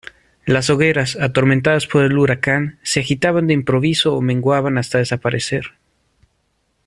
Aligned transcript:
las 0.47 0.71
hogueras, 0.71 1.15
atormentadas 1.15 1.85
por 1.85 2.03
el 2.03 2.17
huracán, 2.17 2.79
se 2.81 3.01
agitaban 3.01 3.45
de 3.45 3.53
improviso 3.53 4.15
ó 4.15 4.21
menguaban 4.23 4.79
hasta 4.79 4.97
desaparecer. 4.97 5.75